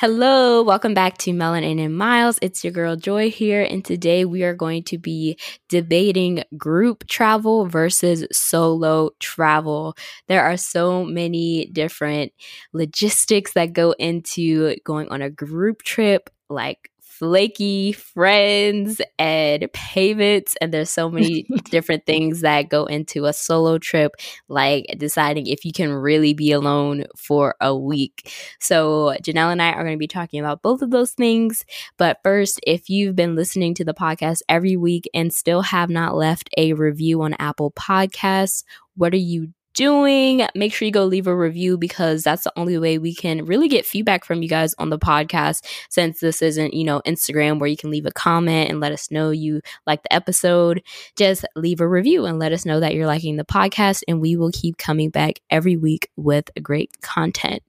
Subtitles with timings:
[0.00, 2.38] Hello, welcome back to Melanin and Miles.
[2.40, 7.66] It's your girl Joy here, and today we are going to be debating group travel
[7.66, 9.94] versus solo travel.
[10.26, 12.32] There are so many different
[12.72, 20.56] logistics that go into going on a group trip, like flaky friends and payments.
[20.60, 24.12] And there's so many different things that go into a solo trip,
[24.48, 28.32] like deciding if you can really be alone for a week.
[28.60, 31.64] So, Janelle and I are going to be talking about both of those things.
[31.98, 36.14] But first, if you've been listening to the podcast every week and still have not
[36.14, 38.64] left a review on Apple Podcasts,
[38.96, 40.46] what are you doing.
[40.54, 43.68] Make sure you go leave a review because that's the only way we can really
[43.68, 47.68] get feedback from you guys on the podcast since this isn't, you know, Instagram where
[47.68, 50.82] you can leave a comment and let us know you like the episode.
[51.16, 54.36] Just leave a review and let us know that you're liking the podcast and we
[54.36, 57.62] will keep coming back every week with great content.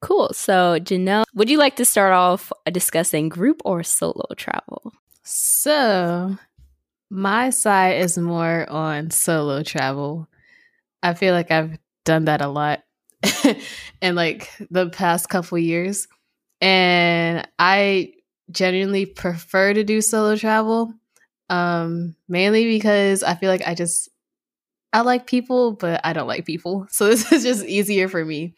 [0.00, 0.30] Cool.
[0.32, 4.92] So, Janelle, would you like to start off discussing group or solo travel?
[5.22, 6.38] So,
[7.10, 10.29] my side is more on solo travel
[11.02, 12.82] I feel like I've done that a lot
[14.02, 16.08] in like the past couple years.
[16.60, 18.12] And I
[18.50, 20.92] genuinely prefer to do solo travel.
[21.48, 24.08] Um, mainly because I feel like I just
[24.92, 26.86] I like people, but I don't like people.
[26.90, 28.54] So this is just easier for me.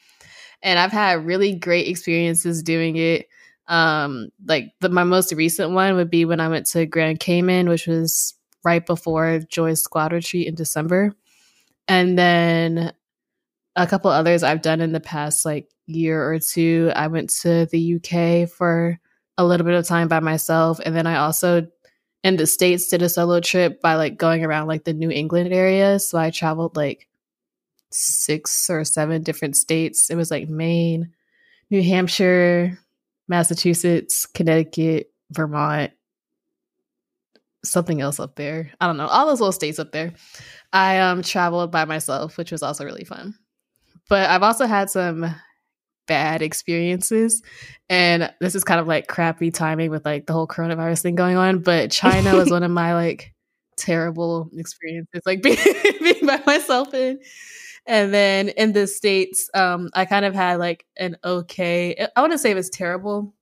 [0.63, 3.29] And I've had really great experiences doing it.
[3.69, 7.69] Um, like the, my most recent one would be when I went to Grand Cayman,
[7.69, 11.15] which was right before Joy's squad retreat in December.
[11.89, 12.93] And then
[13.77, 16.93] a couple others I've done in the past like year or two.
[16.95, 18.99] I went to the UK for
[19.39, 20.81] a little bit of time by myself.
[20.85, 21.67] And then I also
[22.23, 25.53] in the States did a solo trip by like going around like the New England
[25.53, 25.99] area.
[25.99, 27.09] So I traveled like
[27.91, 30.11] six or seven different states.
[30.11, 31.13] It was like Maine,
[31.71, 32.79] New Hampshire,
[33.29, 35.93] Massachusetts, Connecticut, Vermont,
[37.65, 38.71] something else up there.
[38.81, 40.13] I don't know, all those little states up there.
[40.73, 43.35] I um traveled by myself, which was also really fun.
[44.09, 45.35] But I've also had some
[46.09, 47.43] bad experiences
[47.89, 51.37] and this is kind of like crappy timing with like the whole coronavirus thing going
[51.37, 53.33] on, but China was one of my like
[53.77, 55.57] terrible experiences like being,
[56.01, 57.19] being by myself in
[57.87, 62.33] and then in the states um i kind of had like an okay i want
[62.33, 63.35] to say it was terrible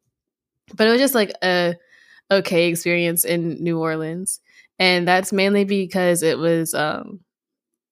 [0.74, 1.74] but it was just like a
[2.30, 4.40] okay experience in new orleans
[4.78, 7.20] and that's mainly because it was um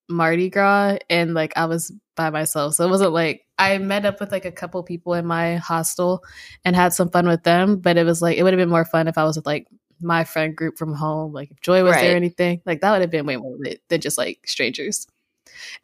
[0.08, 2.74] Mardi Gras and like I was by myself.
[2.74, 6.22] So it wasn't like I met up with like a couple people in my hostel
[6.64, 8.84] and had some fun with them, but it was like it would have been more
[8.84, 9.66] fun if I was with like
[10.00, 12.02] my friend group from home, like if Joy was right.
[12.02, 12.60] there or anything.
[12.66, 15.06] Like that would have been way more lit than just like strangers.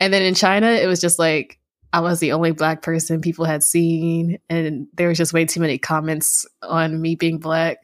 [0.01, 1.59] And then in China, it was just like
[1.93, 5.61] I was the only black person people had seen, and there was just way too
[5.61, 7.79] many comments on me being black.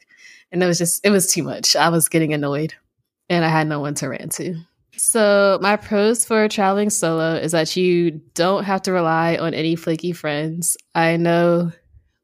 [0.51, 1.75] And it was just, it was too much.
[1.75, 2.73] I was getting annoyed
[3.29, 4.55] and I had no one to rant to.
[4.97, 9.75] So, my pros for traveling solo is that you don't have to rely on any
[9.75, 10.77] flaky friends.
[10.93, 11.71] I know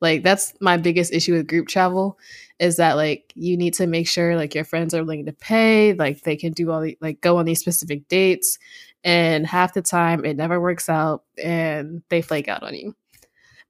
[0.01, 2.19] like that's my biggest issue with group travel
[2.59, 5.93] is that like you need to make sure like your friends are willing to pay,
[5.93, 8.59] like they can do all the like go on these specific dates
[9.03, 12.95] and half the time it never works out and they flake out on you.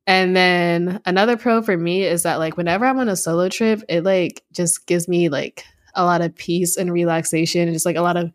[0.08, 3.84] And then another pro for me is that like whenever I'm on a solo trip,
[3.90, 5.66] it like just gives me like
[5.96, 8.32] a lot of peace and relaxation and just like a lot of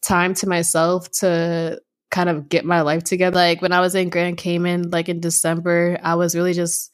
[0.00, 1.80] time to myself to
[2.10, 3.36] kind of get my life together.
[3.36, 6.90] Like when I was in Grand Cayman, like in December, I was really just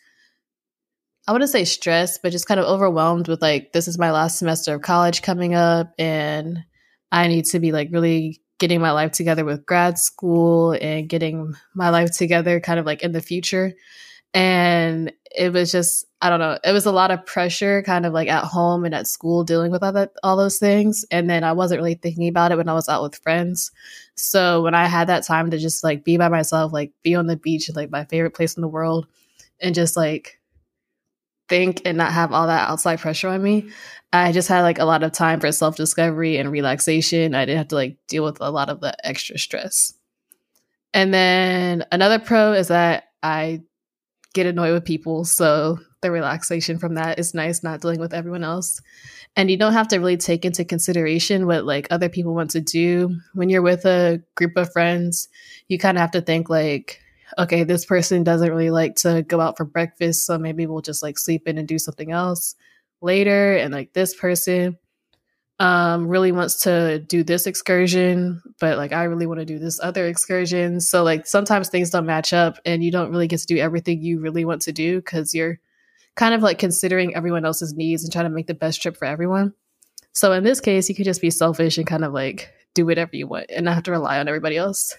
[1.29, 4.39] I wouldn't say stressed, but just kind of overwhelmed with like this is my last
[4.39, 6.65] semester of college coming up and
[7.13, 11.55] I need to be like really getting my life together with grad school and getting
[11.75, 13.75] my life together kind of like in the future.
[14.39, 18.13] And it was just, I don't know, it was a lot of pressure kind of
[18.13, 21.05] like at home and at school dealing with all that all those things.
[21.11, 23.73] And then I wasn't really thinking about it when I was out with friends.
[24.15, 27.27] So when I had that time to just like be by myself, like be on
[27.27, 29.09] the beach, like my favorite place in the world,
[29.61, 30.39] and just like
[31.49, 33.69] think and not have all that outside pressure on me,
[34.13, 37.35] I just had like a lot of time for self discovery and relaxation.
[37.35, 39.95] I didn't have to like deal with a lot of the extra stress.
[40.95, 43.63] And then another pro is that I
[44.35, 45.25] get annoyed with people.
[45.25, 48.81] So the relaxation from that is nice, not dealing with everyone else.
[49.37, 52.61] And you don't have to really take into consideration what like other people want to
[52.61, 53.17] do.
[53.35, 55.29] When you're with a group of friends,
[55.69, 57.01] you kind of have to think like,
[57.39, 61.03] okay, this person doesn't really like to go out for breakfast, so maybe we'll just
[61.03, 62.55] like sleep in and do something else
[63.01, 64.77] later and like this person
[65.61, 69.81] um really wants to do this excursion but like i really want to do this
[69.81, 70.81] other excursion.
[70.81, 74.03] So like sometimes things don't match up and you don't really get to do everything
[74.03, 75.59] you really want to do because you're
[76.15, 79.05] kind of like considering everyone else's needs and trying to make the best trip for
[79.05, 79.55] everyone.
[80.13, 83.17] So in this case you could just be selfish and kind of like do whatever
[83.17, 84.97] you want and not have to rely on everybody else.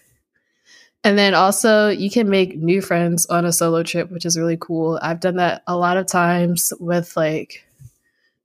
[1.03, 4.57] And then also you can make new friends on a solo trip which is really
[4.59, 4.99] cool.
[5.01, 7.65] I've done that a lot of times with like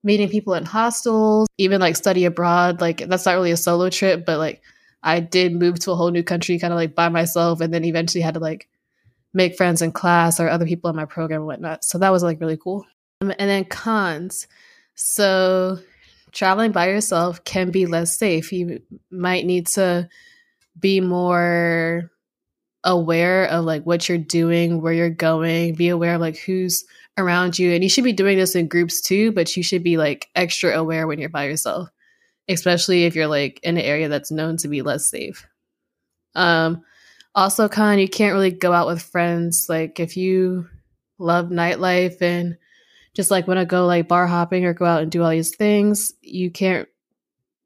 [0.04, 2.80] meeting people in hostels, even like study abroad.
[2.80, 4.62] Like that's not really a solo trip, but like
[5.02, 7.84] I did move to a whole new country kind of like by myself and then
[7.84, 8.68] eventually had to like
[9.32, 11.84] make friends in class or other people in my program and whatnot.
[11.84, 12.86] So that was like really cool.
[13.20, 14.46] Um, and then cons.
[14.94, 15.78] So
[16.32, 18.52] traveling by yourself can be less safe.
[18.52, 18.80] You
[19.10, 20.08] might need to
[20.78, 22.10] be more
[22.84, 26.84] aware of like what you're doing, where you're going, be aware of like who's
[27.16, 27.72] around you.
[27.72, 30.76] And you should be doing this in groups too, but you should be like extra
[30.76, 31.88] aware when you're by yourself,
[32.48, 35.46] especially if you're like in an area that's known to be less safe.
[36.34, 36.82] Um,
[37.34, 39.66] also, con, you can't really go out with friends.
[39.68, 40.68] Like if you
[41.18, 42.56] love nightlife and
[43.14, 45.54] just like want to go like bar hopping or go out and do all these
[45.54, 46.88] things, you can't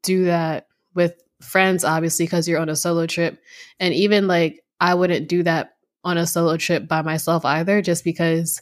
[0.03, 3.41] do that with friends, obviously, because you're on a solo trip.
[3.79, 8.03] And even like I wouldn't do that on a solo trip by myself either, just
[8.03, 8.61] because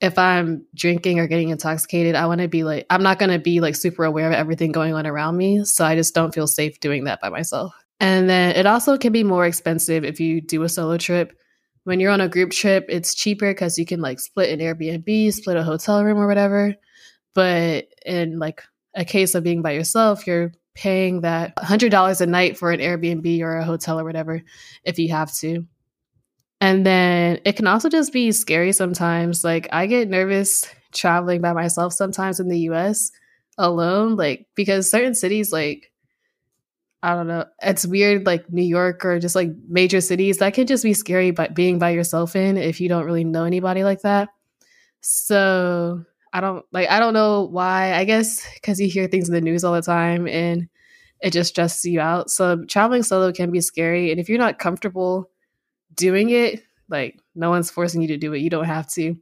[0.00, 3.38] if I'm drinking or getting intoxicated, I want to be like, I'm not going to
[3.38, 5.64] be like super aware of everything going on around me.
[5.64, 7.72] So I just don't feel safe doing that by myself.
[7.98, 11.32] And then it also can be more expensive if you do a solo trip.
[11.84, 15.32] When you're on a group trip, it's cheaper because you can like split an Airbnb,
[15.32, 16.74] split a hotel room or whatever.
[17.34, 18.62] But in like
[18.94, 23.40] a case of being by yourself, you're paying that $100 a night for an Airbnb
[23.40, 24.42] or a hotel or whatever
[24.84, 25.66] if you have to.
[26.60, 29.42] And then it can also just be scary sometimes.
[29.42, 33.10] Like I get nervous traveling by myself sometimes in the US
[33.58, 35.90] alone, like because certain cities like
[37.02, 40.66] I don't know, it's weird like New York or just like major cities that can
[40.66, 44.02] just be scary but being by yourself in if you don't really know anybody like
[44.02, 44.28] that.
[45.00, 47.94] So I don't like I don't know why.
[47.94, 50.68] I guess because you hear things in the news all the time and
[51.20, 52.30] it just stresses you out.
[52.30, 54.10] So traveling solo can be scary.
[54.10, 55.30] And if you're not comfortable
[55.94, 58.40] doing it, like no one's forcing you to do it.
[58.40, 59.16] You don't have to.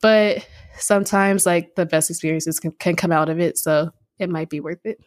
[0.00, 0.46] But
[0.78, 3.58] sometimes like the best experiences can, can come out of it.
[3.58, 4.98] So it might be worth it.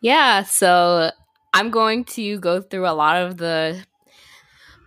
[0.00, 0.44] Yeah.
[0.44, 1.10] So
[1.52, 3.84] I'm going to go through a lot of the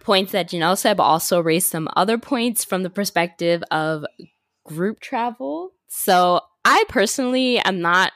[0.02, 4.06] points that Janelle said, but also raise some other points from the perspective of
[4.66, 5.74] group travel.
[5.90, 8.12] So I personally am not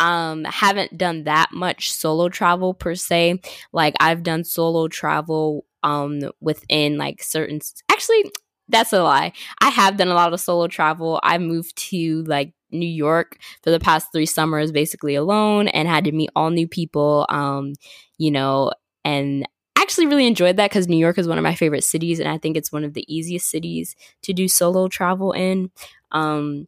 [0.00, 3.40] um haven't done that much solo travel per se.
[3.72, 8.24] Like i've done solo travel um within like certain actually
[8.68, 9.32] that's a lie.
[9.60, 11.20] I have done a lot of solo travel.
[11.22, 16.04] I moved to like new york for the past three summers basically alone and had
[16.04, 17.74] to meet all new people um
[18.18, 18.72] you know
[19.04, 22.28] and actually really enjoyed that because new york is one of my favorite cities and
[22.28, 25.70] i think it's one of the easiest cities to do solo travel in.
[26.12, 26.66] Um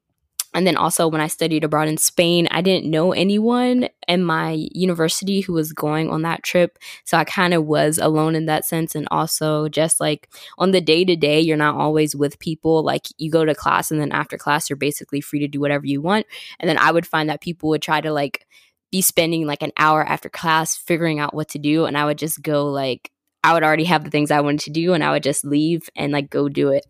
[0.54, 4.68] and then also when I studied abroad in Spain, I didn't know anyone in my
[4.73, 6.78] university who was going on that trip.
[7.04, 8.94] So I kind of was alone in that sense.
[8.94, 12.84] And also just like on the day to day, you're not always with people.
[12.84, 15.87] Like you go to class and then after class, you're basically free to do whatever
[15.87, 16.26] you want.
[16.61, 18.46] And then I would find that people would try to like
[18.92, 21.84] be spending like an hour after class figuring out what to do.
[21.84, 23.11] And I would just go like
[23.44, 25.90] I would already have the things I wanted to do and I would just leave
[25.94, 26.86] and like go do it.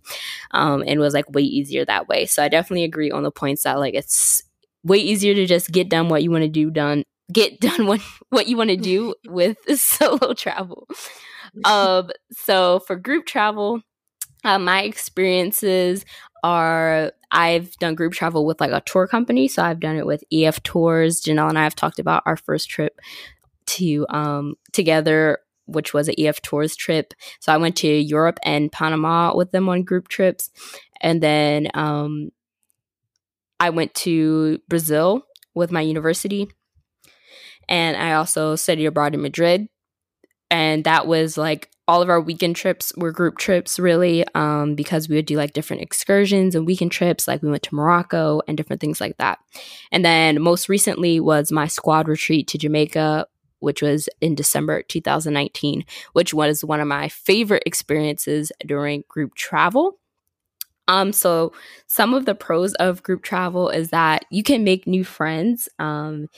[0.52, 2.26] Um, and it was like way easier that way.
[2.26, 4.40] So I definitely agree on the points that like it's
[4.84, 8.00] way easier to just get done what you want to do done get done what
[8.30, 10.88] what you want to do with solo travel.
[11.64, 13.82] Um so for group travel,
[14.44, 16.04] uh, my experiences
[16.44, 19.48] are I've done group travel with like a tour company.
[19.48, 21.20] So I've done it with EF Tours.
[21.20, 23.00] Janelle and I have talked about our first trip
[23.66, 27.14] to um together which was an EF Tours trip.
[27.40, 30.50] So I went to Europe and Panama with them on group trips.
[31.00, 32.30] And then um,
[33.60, 36.48] I went to Brazil with my university.
[37.68, 39.68] And I also studied abroad in Madrid.
[40.50, 45.08] And that was like all of our weekend trips were group trips, really, um, because
[45.08, 47.28] we would do like different excursions and weekend trips.
[47.28, 49.38] Like we went to Morocco and different things like that.
[49.92, 53.26] And then most recently was my squad retreat to Jamaica
[53.64, 59.98] which was in December 2019, which was one of my favorite experiences during group travel.
[60.86, 61.52] Um, so
[61.86, 65.68] some of the pros of group travel is that you can make new friends.
[65.78, 66.28] Um,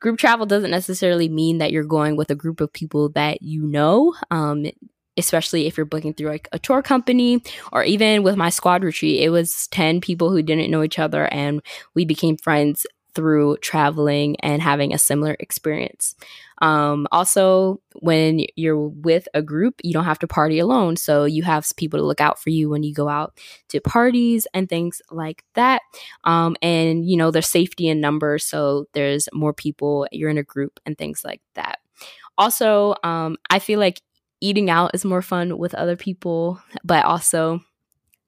[0.00, 3.62] group travel doesn't necessarily mean that you're going with a group of people that you
[3.62, 4.14] know.
[4.30, 4.66] Um,
[5.18, 9.20] especially if you're booking through like a tour company or even with my squad retreat,
[9.20, 11.60] it was 10 people who didn't know each other and
[11.94, 16.14] we became friends through traveling and having a similar experience.
[16.62, 20.96] Um, also, when you're with a group, you don't have to party alone.
[20.96, 23.38] So you have people to look out for you when you go out
[23.68, 25.82] to parties and things like that.
[26.24, 28.44] Um, and, you know, there's safety in numbers.
[28.44, 31.80] So there's more people, you're in a group and things like that.
[32.38, 34.00] Also, um, I feel like
[34.40, 37.60] eating out is more fun with other people, but also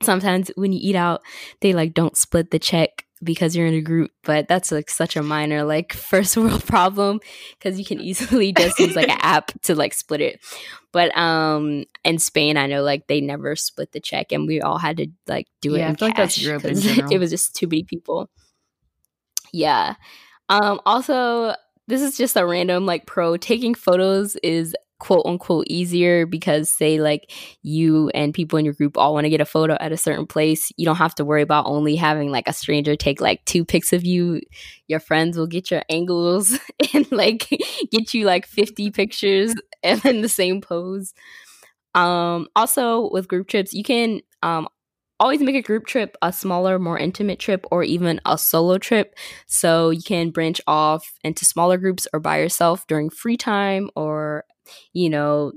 [0.02, 1.22] sometimes when you eat out,
[1.60, 5.16] they like don't split the check because you're in a group, but that's like such
[5.16, 7.20] a minor like first world problem
[7.58, 10.40] because you can easily just use like an app to like split it.
[10.92, 14.78] But um in Spain, I know like they never split the check and we all
[14.78, 17.18] had to like do it yeah, in I feel cash like that's Europe in it
[17.18, 18.30] was just too many people.
[19.52, 19.94] Yeah.
[20.48, 21.54] Um also
[21.86, 24.74] this is just a random like pro taking photos is
[25.04, 27.30] quote unquote easier because say like
[27.60, 30.26] you and people in your group all want to get a photo at a certain
[30.26, 33.66] place you don't have to worry about only having like a stranger take like two
[33.66, 34.40] pics of you
[34.88, 36.58] your friends will get your angles
[36.94, 37.50] and like
[37.90, 41.12] get you like 50 pictures and in the same pose
[41.94, 44.66] um also with group trips you can um
[45.20, 49.14] always make a group trip a smaller, more intimate trip, or even a solo trip.
[49.46, 54.44] So you can branch off into smaller groups or by yourself during free time or
[54.92, 55.52] you know,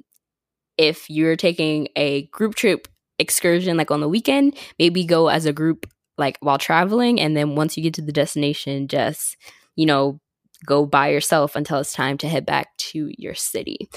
[0.77, 2.87] if you're taking a group trip
[3.19, 5.87] excursion like on the weekend, maybe go as a group
[6.17, 7.19] like while traveling.
[7.19, 9.37] And then once you get to the destination, just,
[9.75, 10.19] you know,
[10.65, 13.89] go by yourself until it's time to head back to your city.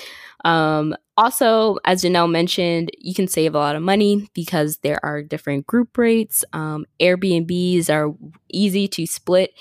[0.44, 5.22] Um, also, as Janelle mentioned, you can save a lot of money because there are
[5.22, 6.44] different group rates.
[6.52, 8.14] Um, Airbnbs are
[8.50, 9.52] easy to split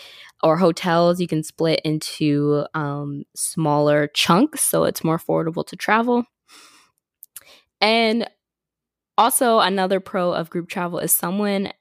[0.43, 6.25] or hotels you can split into um, smaller chunks so it's more affordable to travel.
[7.81, 8.29] And
[9.17, 11.71] also another pro of group travel is someone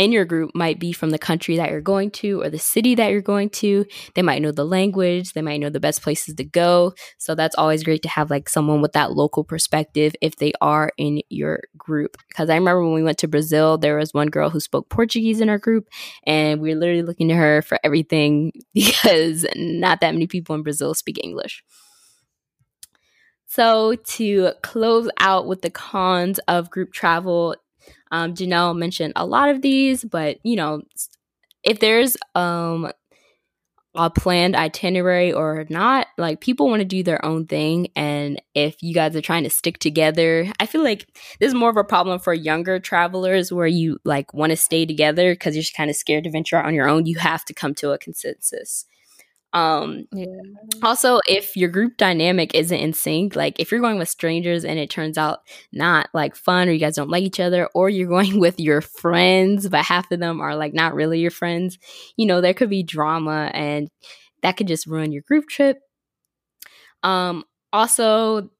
[0.00, 2.94] in your group might be from the country that you're going to or the city
[2.94, 3.84] that you're going to.
[4.14, 6.94] They might know the language, they might know the best places to go.
[7.18, 10.90] So that's always great to have like someone with that local perspective if they are
[10.96, 12.16] in your group.
[12.28, 15.42] Because I remember when we went to Brazil, there was one girl who spoke Portuguese
[15.42, 15.86] in our group,
[16.24, 20.62] and we were literally looking to her for everything because not that many people in
[20.62, 21.62] Brazil speak English.
[23.46, 27.56] So, to close out with the cons of group travel,
[28.10, 30.82] um, Janelle mentioned a lot of these, but you know,
[31.62, 32.90] if there's um
[33.96, 37.88] a planned itinerary or not, like people want to do their own thing.
[37.96, 41.08] And if you guys are trying to stick together, I feel like
[41.40, 44.86] this is more of a problem for younger travelers where you like want to stay
[44.86, 47.06] together because you're kind of scared to venture out on your own.
[47.06, 48.86] You have to come to a consensus.
[49.52, 50.26] Um, yeah.
[50.82, 54.78] Also, if your group dynamic isn't in sync, like if you're going with strangers and
[54.78, 55.40] it turns out
[55.72, 58.80] not like fun or you guys don't like each other, or you're going with your
[58.80, 61.78] friends, but half of them are like not really your friends,
[62.16, 63.90] you know, there could be drama and
[64.42, 65.78] that could just ruin your group trip.
[67.02, 68.50] Um, also,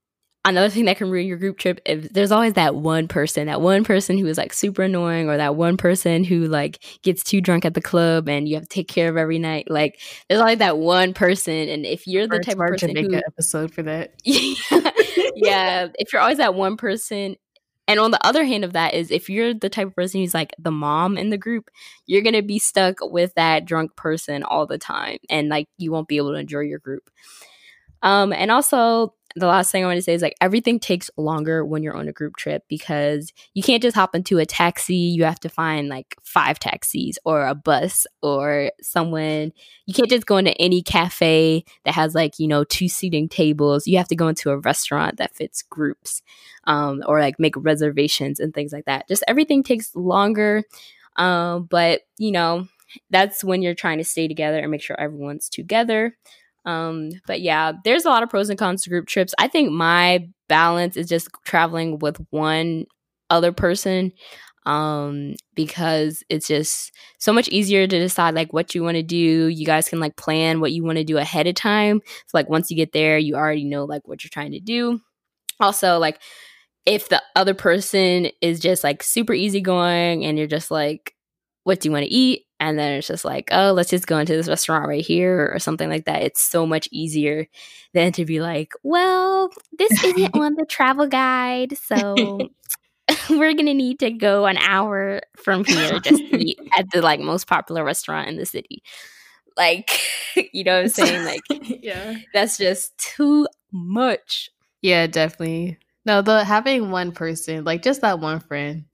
[0.44, 3.60] another thing that can ruin your group trip if there's always that one person that
[3.60, 7.40] one person who is like super annoying or that one person who like gets too
[7.40, 10.40] drunk at the club and you have to take care of every night like there's
[10.40, 13.22] always that one person and if you're the type of person to make who, an
[13.26, 17.36] episode for that yeah if you're always that one person
[17.86, 20.32] and on the other hand of that is if you're the type of person who's
[20.32, 21.70] like the mom in the group,
[22.06, 25.90] you're going to be stuck with that drunk person all the time and like you
[25.90, 27.10] won't be able to enjoy your group.
[28.00, 31.64] Um, and also the last thing I want to say is like everything takes longer
[31.64, 34.96] when you're on a group trip because you can't just hop into a taxi.
[34.96, 39.52] You have to find like five taxis or a bus or someone.
[39.86, 43.86] You can't just go into any cafe that has like, you know, two seating tables.
[43.86, 46.22] You have to go into a restaurant that fits groups
[46.64, 49.06] um, or like make reservations and things like that.
[49.08, 50.64] Just everything takes longer.
[51.16, 52.66] Um, but, you know,
[53.10, 56.16] that's when you're trying to stay together and make sure everyone's together.
[56.64, 59.34] Um, but yeah, there's a lot of pros and cons to group trips.
[59.38, 62.86] I think my balance is just traveling with one
[63.30, 64.12] other person
[64.66, 69.16] um because it's just so much easier to decide like what you want to do.
[69.46, 72.00] You guys can like plan what you want to do ahead of time.
[72.26, 75.00] So like once you get there you already know like what you're trying to do.
[75.60, 76.20] Also like
[76.84, 81.14] if the other person is just like super easygoing and you're just like
[81.64, 84.18] what do you want to eat and then it's just like oh let's just go
[84.18, 86.22] into this restaurant right here or something like that.
[86.22, 87.48] It's so much easier
[87.94, 92.38] than to be like well this isn't on the travel guide so
[93.30, 97.20] we're gonna need to go an hour from here just to eat at the like
[97.20, 98.82] most popular restaurant in the city.
[99.56, 100.00] Like
[100.52, 101.24] you know what i'm saying?
[101.24, 101.40] Like
[101.82, 102.16] yeah.
[102.32, 104.50] that's just too much.
[104.82, 105.78] Yeah definitely.
[106.04, 108.84] No the having one person like just that one friend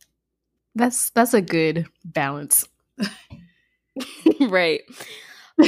[0.75, 2.67] that's that's a good balance
[4.41, 4.83] right.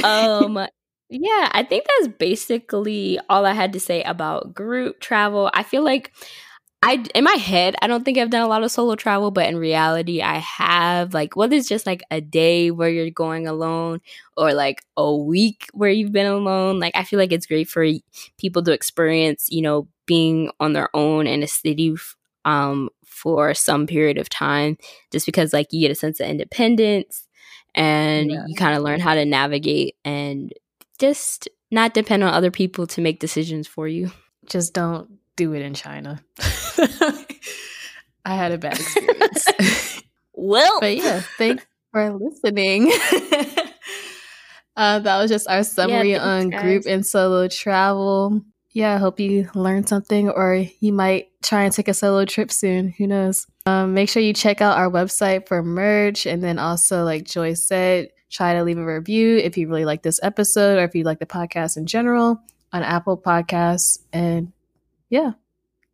[0.03, 0.57] Um
[1.11, 5.49] yeah, I think that's basically all I had to say about group travel.
[5.53, 6.11] I feel like
[6.83, 9.47] I in my head, I don't think I've done a lot of solo travel, but
[9.49, 11.13] in reality, I have.
[11.13, 14.01] Like, whether it's just like a day where you're going alone,
[14.37, 17.85] or like a week where you've been alone, like I feel like it's great for
[18.39, 21.95] people to experience, you know, being on their own in a city
[22.45, 24.77] um, for some period of time,
[25.11, 27.27] just because like you get a sense of independence
[27.75, 28.43] and yeah.
[28.47, 30.53] you kind of learn how to navigate and
[30.99, 34.11] just not depend on other people to make decisions for you.
[34.47, 36.21] Just don't do it in China.
[38.25, 40.03] I had a bad experience.
[40.33, 42.91] well, but yeah, thanks for listening.
[44.75, 46.61] uh, that was just our summary yeah, on guys.
[46.61, 48.41] group and solo travel.
[48.71, 52.51] Yeah, I hope you learned something, or you might try and take a solo trip
[52.51, 52.89] soon.
[52.89, 53.47] Who knows?
[53.65, 56.25] Um, make sure you check out our website for merch.
[56.25, 60.03] And then also, like Joy said, try to leave a review if you really like
[60.03, 62.41] this episode or if you like the podcast in general
[62.71, 63.99] on Apple Podcasts.
[64.13, 64.53] And
[65.09, 65.31] yeah,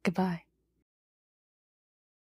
[0.04, 0.45] goodbye.